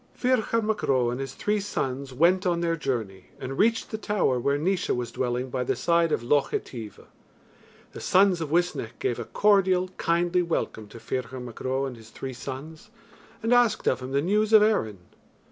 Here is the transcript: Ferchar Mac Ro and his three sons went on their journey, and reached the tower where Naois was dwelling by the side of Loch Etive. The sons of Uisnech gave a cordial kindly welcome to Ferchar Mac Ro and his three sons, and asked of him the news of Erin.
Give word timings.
Ferchar 0.17 0.63
Mac 0.63 0.81
Ro 0.81 1.11
and 1.11 1.19
his 1.19 1.35
three 1.35 1.59
sons 1.59 2.11
went 2.11 2.43
on 2.47 2.61
their 2.61 2.75
journey, 2.75 3.25
and 3.39 3.59
reached 3.59 3.91
the 3.91 3.99
tower 3.99 4.39
where 4.39 4.57
Naois 4.57 4.89
was 4.89 5.11
dwelling 5.11 5.51
by 5.51 5.63
the 5.63 5.75
side 5.75 6.11
of 6.11 6.23
Loch 6.23 6.53
Etive. 6.55 7.01
The 7.91 8.01
sons 8.01 8.41
of 8.41 8.49
Uisnech 8.49 8.97
gave 8.97 9.19
a 9.19 9.25
cordial 9.25 9.89
kindly 9.97 10.41
welcome 10.41 10.87
to 10.87 10.97
Ferchar 10.99 11.39
Mac 11.39 11.59
Ro 11.61 11.85
and 11.85 11.95
his 11.97 12.09
three 12.09 12.33
sons, 12.33 12.89
and 13.43 13.53
asked 13.53 13.87
of 13.87 13.99
him 13.99 14.11
the 14.11 14.23
news 14.23 14.53
of 14.53 14.63
Erin. 14.63 14.97